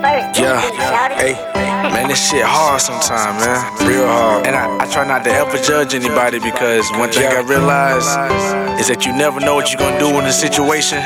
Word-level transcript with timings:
first. 0.00 0.38
Yeah, 0.38 0.60
hey, 1.16 1.34
man, 1.92 2.08
this 2.08 2.20
shit 2.20 2.44
hard 2.44 2.80
sometimes, 2.80 3.40
man. 3.44 3.60
Real 3.88 4.06
hard. 4.06 4.46
And 4.46 4.56
I, 4.56 4.84
I 4.84 4.86
try 4.90 5.06
not 5.06 5.24
to 5.24 5.30
ever 5.30 5.58
judge 5.58 5.94
anybody 5.94 6.38
because 6.38 6.90
one 6.92 7.10
thing 7.10 7.26
I 7.26 7.40
realize 7.40 8.06
is 8.80 8.88
that 8.88 9.06
you 9.06 9.12
never 9.12 9.40
know 9.40 9.54
what 9.54 9.72
you're 9.72 9.80
gonna 9.80 9.98
do 9.98 10.08
in 10.18 10.24
a 10.26 10.32
situation 10.32 10.98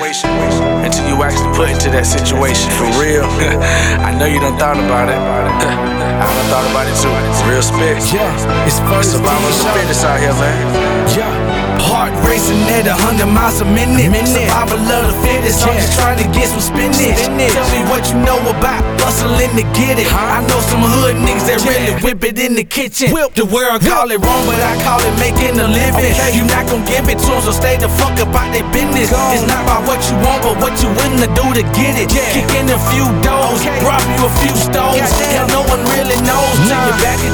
until 0.83 1.07
you 1.07 1.23
actually 1.23 1.55
put 1.55 1.71
into 1.71 1.91
that 1.91 2.07
situation. 2.07 2.71
For 2.75 2.91
real. 2.99 3.25
I 4.07 4.15
know 4.17 4.27
you 4.27 4.41
done 4.41 4.59
thought 4.59 4.79
about 4.79 5.09
it. 5.09 5.19
I 6.21 6.27
done 6.27 6.49
thought 6.51 6.67
about 6.71 6.87
it 6.91 6.97
too. 6.99 7.13
Real 7.49 7.63
spit. 7.63 7.97
Yeah, 8.13 8.67
it's 8.67 8.79
first 8.91 9.13
Survival 9.13 9.49
of 9.49 9.59
the 9.59 9.71
fittest 9.73 10.05
out 10.05 10.21
here, 10.21 10.35
man. 10.35 11.17
Yeah. 11.17 11.60
Heart 12.01 12.17
racing 12.25 12.65
at 12.73 12.89
a 12.89 12.97
hundred 12.97 13.29
miles 13.29 13.61
a 13.61 13.69
minute. 13.69 14.09
Survival 14.25 14.81
of 14.81 15.13
the 15.13 15.17
fittest. 15.21 15.61
I'm 15.69 15.77
just 15.77 16.01
trying 16.01 16.17
to 16.17 16.25
get 16.33 16.49
some 16.49 16.65
spinach. 16.65 16.97
Tell 16.97 17.69
me 17.77 17.85
what 17.93 18.09
you 18.09 18.17
know 18.25 18.41
about 18.41 18.81
bustling 18.97 19.53
to 19.61 19.69
get 19.77 20.01
it. 20.01 20.09
I 20.09 20.41
know 20.49 20.65
some 20.65 20.81
hood 20.81 21.21
niggas 21.21 21.45
that 21.45 21.61
really 21.69 21.93
whip 22.01 22.25
it 22.25 22.41
in 22.41 22.57
the 22.57 22.65
kitchen. 22.65 23.13
The 23.13 23.45
world 23.45 23.85
call 23.85 24.09
it 24.09 24.17
wrong, 24.17 24.43
but 24.49 24.57
I 24.65 24.81
call 24.81 24.97
it 25.05 25.13
making 25.21 25.61
a 25.61 25.69
living. 25.69 26.17
You 26.33 26.49
not 26.49 26.65
gonna 26.73 26.89
give 26.89 27.05
it 27.13 27.21
to 27.21 27.37
them, 27.37 27.45
so 27.45 27.53
stay 27.53 27.77
the 27.77 27.93
fuck 28.01 28.17
about 28.17 28.49
their 28.57 28.65
business. 28.73 29.13
It's 29.37 29.45
not 29.45 29.61
about 29.69 29.85
what 29.85 30.01
you 30.09 30.17
want, 30.25 30.41
but 30.41 30.57
what 30.57 30.73
you 30.81 30.89
willing 30.97 31.21
to 31.21 31.29
do 31.37 31.45
to 31.53 31.65
get 31.77 32.01
it. 32.01 32.09
Kick 32.09 32.49
in 32.57 32.65
a 32.73 32.81
few 32.97 33.05
doors, 33.21 33.61
rob 33.85 34.01
you 34.17 34.25
a 34.25 34.33
few 34.41 34.57
stoves. 34.57 35.05
Hell, 35.37 35.53
no 35.53 35.69
one 35.69 35.85
really 35.85 36.17
knows 36.25 36.25
till 36.25 36.25
you're 36.25 36.25
back 36.25 36.40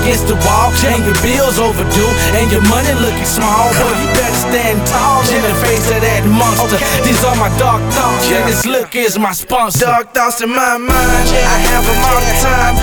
against 0.06 0.30
the 0.30 0.38
wall. 0.46 0.70
And 0.86 1.02
your 1.02 1.18
bills 1.18 1.58
overdue, 1.58 2.12
and 2.38 2.46
your 2.54 2.62
money 2.70 2.94
looking 3.02 3.26
small. 3.26 3.66
Boy, 3.74 3.90
you 3.90 4.06
better 4.14 4.38
stand 4.38 4.78
tall 4.86 5.26
in 5.26 5.42
the 5.42 5.54
face 5.66 5.90
of 5.90 6.00
that 6.00 6.22
monster. 6.30 6.78
These 7.02 7.22
are 7.26 7.34
my 7.34 7.50
dark 7.58 7.82
thoughts, 7.90 8.30
and 8.30 8.46
this 8.46 8.64
look 8.64 8.94
is 8.94 9.18
my 9.18 9.32
sponsor. 9.32 9.86
Dark 9.86 10.14
thoughts 10.14 10.40
in 10.40 10.50
my 10.50 10.78
mind, 10.78 11.26
I 11.34 11.58
have 11.74 11.82
them 11.82 11.98
all 12.06 12.22
the 12.22 12.34
time. 12.38 12.74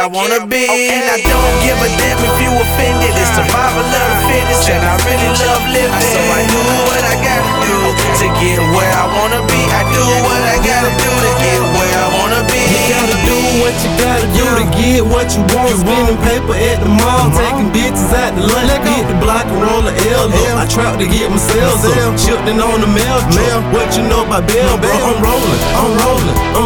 I 0.00 0.08
wanna 0.08 0.48
be. 0.48 0.64
And 0.64 1.04
I 1.12 1.20
don't 1.20 1.56
give 1.60 1.76
a 1.76 1.90
damn 2.00 2.16
if 2.24 2.36
you 2.40 2.48
offended. 2.56 3.12
It's 3.20 3.36
survival 3.36 3.84
of 3.84 3.92
the 3.92 4.16
fittest, 4.32 4.72
and 4.72 4.80
I 4.80 4.96
really 5.04 5.28
love 5.44 5.60
living. 5.76 5.92
So 6.08 6.20
I 6.24 6.40
do 6.48 6.60
what 6.88 7.04
I 7.04 7.20
gotta 7.20 7.52
do 7.68 7.76
to 8.00 8.26
get 8.40 8.64
where 8.72 8.88
I 8.96 9.04
wanna 9.12 9.44
be. 9.44 9.60
I 9.68 9.84
do 9.92 10.00
what 10.24 10.40
I 10.40 10.56
gotta 10.64 10.88
do 10.88 11.04
to 11.04 11.30
get 11.44 11.60
where 11.76 11.96
I 12.00 12.08
wanna 12.16 12.48
be. 12.48 12.64
You 12.64 12.80
gotta 12.88 13.18
do 13.28 13.36
what 13.60 13.76
you 13.84 13.92
gotta 14.00 14.24
do 14.32 14.46
to 14.48 14.64
get 14.72 15.04
what 15.04 15.28
you 15.36 15.44
want. 15.52 15.76
Spending 15.84 16.16
paper 16.24 16.56
at 16.56 16.80
the 16.80 16.88
mall, 16.88 17.28
taking 17.36 17.68
bitches 17.68 18.08
out 18.16 18.32
the 18.32 18.48
lunch. 18.48 18.72
Get 18.80 19.04
the 19.04 19.20
block 19.20 19.44
and 19.52 19.60
roll 19.60 19.84
the 19.84 19.92
L 20.16 20.32
up. 20.32 20.64
I 20.64 20.64
trap 20.64 20.96
to 20.96 21.04
get 21.04 21.28
my 21.28 21.36
sales 21.36 21.84
up. 21.84 22.16
Shifting 22.16 22.56
on 22.56 22.80
the 22.80 22.88
mail 22.88 23.20
truck. 23.36 23.68
What 23.76 23.92
you 23.92 24.08
know 24.08 24.24
about 24.24 24.48
Bell, 24.48 24.80
bro? 24.80 24.88
I'm 24.88 25.20
rolling, 25.20 25.20
I'm 25.20 25.28
rolling. 25.28 25.59
I'm 25.59 25.59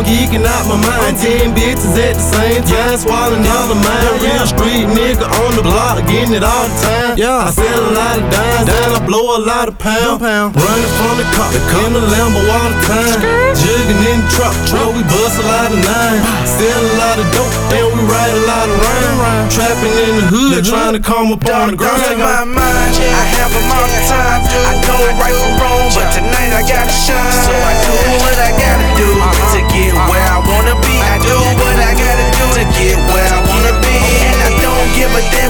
geeking 0.04 0.44
out 0.44 0.64
my 0.68 0.76
mind. 0.78 1.16
Ten 1.18 1.56
bitches 1.56 1.96
at 1.96 2.14
the 2.14 2.24
same 2.24 2.62
time, 2.64 2.96
swallowing 3.00 3.44
all 3.48 3.66
the 3.72 3.78
mine. 3.80 4.12
Real 4.20 4.46
street 4.46 4.86
nigga 4.92 5.26
on 5.26 5.56
the 5.56 5.64
block, 5.64 6.04
getting 6.06 6.36
it 6.36 6.44
all 6.44 6.68
the 6.68 6.76
time. 6.84 7.16
Yeah, 7.16 7.48
I 7.48 7.50
sell 7.50 7.80
a 7.80 7.92
lot 7.92 8.16
of 8.20 8.26
dimes 8.28 8.68
and 8.68 8.90
I 8.94 9.00
blow 9.04 9.36
a 9.36 9.42
lot 9.42 9.66
of 9.68 9.76
pounds. 9.80 10.20
Running 10.20 10.92
from 11.00 11.14
the 11.18 11.26
cop, 11.32 11.52
in 11.56 11.92
the 11.96 12.04
Lambo 12.12 12.40
all 12.44 12.68
the 12.70 12.80
time. 12.84 13.18
Jugging 13.56 14.00
in 14.12 14.18
the 14.20 14.28
truck, 14.36 14.54
truck, 14.68 14.92
we 14.92 15.02
bust 15.08 15.40
a 15.40 15.44
lot 15.48 15.72
of 15.72 15.80
nine. 15.80 16.20
Sell 16.44 16.82
a 16.84 16.94
lot 17.00 17.16
of 17.18 17.26
dope, 17.32 17.54
and 17.72 17.88
we 17.96 18.00
ride 18.04 18.34
a 18.34 18.42
lot 18.44 18.66
of 18.68 18.76
rhyme. 18.78 19.48
Trapping 19.48 19.94
in 20.04 20.12
the 20.20 20.26
hood, 20.28 20.60
mm-hmm. 20.60 20.70
trying 20.70 20.94
to 20.94 21.02
come 21.02 21.32
up 21.32 21.44
on 21.48 21.72
the 21.72 21.76
Dark 21.76 21.96
thoughts 21.96 22.10
in 22.12 22.18
grind. 22.20 22.50
my 22.52 22.60
mind, 22.60 22.92
I 23.00 23.24
have 23.40 23.50
them 23.52 23.68
all 23.72 23.88
the 23.88 24.02
time. 24.10 24.40
I 24.44 24.72
know 24.84 25.00
right 25.16 25.36
from 25.36 25.52
wrong, 25.60 25.86
but 25.96 26.08
tonight 26.12 26.43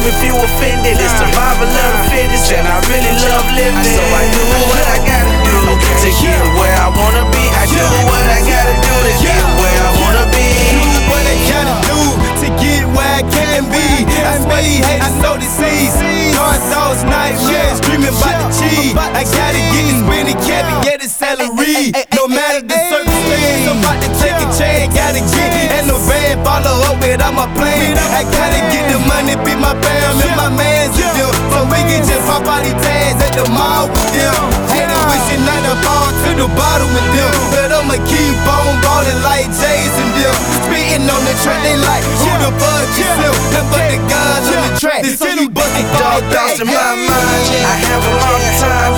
if 0.04 0.20
you 0.20 0.36
offended. 0.36 1.00
It's 1.00 1.16
survival 1.16 1.64
of 1.64 1.92
the 1.96 2.02
fittest, 2.12 2.52
and 2.52 2.66
I 2.68 2.76
really 2.92 3.14
love 3.24 3.48
living. 3.56 3.88
So 3.88 4.02
I 4.04 4.24
do 4.28 4.44
what 4.68 4.84
I 4.84 4.98
gotta 5.00 5.34
do 5.48 5.56
to 6.04 6.10
get 6.20 6.40
where 6.60 6.76
I 6.76 6.88
wanna 6.92 7.24
be. 7.32 7.44
I 7.56 7.64
do 7.64 7.80
what 8.04 8.24
I 8.28 8.40
gotta 8.44 8.76
do 8.84 8.94
to 9.08 9.12
get 9.24 9.40
where 9.56 9.80
I 9.80 9.92
wanna 10.04 10.26
be. 10.28 10.48
what 11.08 11.24
I 11.24 11.36
gotta 11.48 11.76
do 11.88 12.00
to 12.44 12.48
get 12.60 12.82
where 12.92 13.12
I 13.20 13.22
can 13.28 13.64
be. 13.72 13.86
I 14.24 14.40
swear 14.44 14.62
he 14.62 14.76
hate, 14.84 15.00
I 15.00 15.10
sow 15.20 15.36
the 15.40 15.48
seeds. 15.48 15.96
Dark 16.36 16.60
thoughts, 16.68 17.02
nightmares, 17.04 17.80
dreaming 17.80 18.12
about 18.12 18.36
the 18.40 18.48
cheese. 18.60 18.92
I 18.96 19.24
gotta 19.24 19.60
get 19.72 19.84
this 19.88 20.00
spinning 20.04 20.40
cabbage, 20.44 20.84
get 20.84 21.00
the 21.00 21.08
celery. 21.08 21.92
No 22.16 22.23
chance. 25.20 25.34
Gotta 25.34 25.54
get 25.54 25.70
and 25.78 25.86
no 25.86 25.96
van 26.08 26.42
follow 26.42 26.74
up 26.90 26.96
without 26.98 27.34
my 27.34 27.46
plan. 27.54 27.94
I 28.14 28.22
gotta 28.26 28.60
get 28.72 28.90
the 28.90 28.98
money, 29.06 29.34
be 29.46 29.54
my 29.54 29.74
fam 29.78 30.18
and 30.18 30.34
my 30.34 30.50
man's 30.50 30.94
with 30.96 31.12
them. 31.14 31.32
So 31.52 31.58
we 31.70 31.78
can 31.86 32.02
just 32.02 32.22
pop 32.26 32.46
out 32.46 32.62
these 32.64 32.78
tags 32.82 33.20
at 33.22 33.32
the 33.38 33.46
mall 33.50 33.86
with 33.90 34.10
them. 34.14 34.34
Hating 34.70 35.04
wishing 35.10 35.42
not 35.46 35.60
to 35.66 35.74
fall 35.84 36.10
to 36.10 36.30
the 36.34 36.48
bottom 36.58 36.88
with 36.94 37.10
them. 37.14 37.32
But 37.54 37.70
I'ma 37.70 37.98
keep 38.10 38.36
on 38.46 38.74
ballin' 38.82 39.20
like 39.22 39.50
J's 39.54 39.94
and 40.02 40.12
them. 40.18 40.34
Spitting 40.66 41.06
on 41.06 41.22
the 41.22 41.34
track, 41.42 41.60
they 41.62 41.78
like, 41.78 42.04
who 42.22 42.30
the 42.42 42.50
fuck 42.58 42.88
yourself? 42.98 43.36
Nothing 43.54 43.70
but 43.70 43.84
the 43.90 43.98
guns 44.10 44.46
on 44.50 44.58
the 44.66 44.70
track. 44.80 45.02
This 45.02 45.18
so 45.18 45.28
you 45.30 45.46
it 45.50 45.86
Dark 45.98 46.22
thoughts 46.30 46.60
in 46.60 46.66
my 46.66 46.74
mind, 46.74 47.46
I 47.62 47.74
have 47.86 48.02
a 48.02 48.12
long 48.18 48.44
time. 48.58 48.93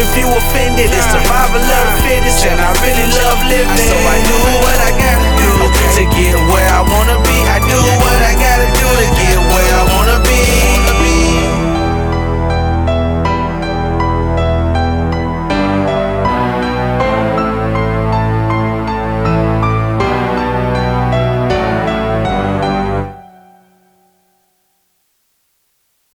if 0.00 0.12
you 0.16 0.28
offended. 0.28 0.92
It's 0.92 1.08
survival 1.08 1.60
of 1.60 1.84
the 1.88 1.96
fittest, 2.04 2.44
and 2.44 2.60
I 2.60 2.70
really 2.84 3.08
love 3.20 3.40
living. 3.48 3.80
So 3.80 3.96
I 3.96 4.16
do 4.24 4.38
what 4.60 4.78
I 4.80 4.90
gotta 4.96 5.30
do 5.40 5.52
to 5.96 6.02
get 6.12 6.34
away. 6.36 6.55